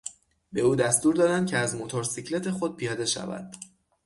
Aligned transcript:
به 0.53 0.61
او 0.61 0.75
دستور 0.75 1.15
دادند 1.15 1.47
که 1.49 1.57
از 1.57 1.75
موتورسیکلت 1.75 2.51
خود 2.51 2.75
پیاده 2.77 3.05
شود. 3.05 3.55